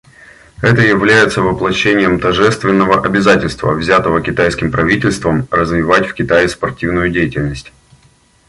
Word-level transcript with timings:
Это 0.63 0.81
является 0.81 1.43
воплощением 1.43 2.19
тожественного 2.19 3.05
обязательства, 3.05 3.73
взятого 3.73 4.19
китайским 4.19 4.71
правительством, 4.71 5.47
развивать 5.51 6.07
в 6.07 6.15
Китае 6.15 6.49
спортивную 6.49 7.09
деятельность. 7.11 7.71